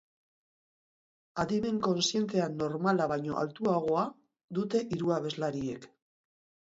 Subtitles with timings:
[1.43, 4.07] Adimen-kozientea normala baino altuagoa
[4.59, 5.87] dute hiru abeslariek.